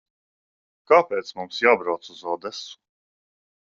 [0.93, 2.77] Kāpēc mums jābrauc uz Odesu?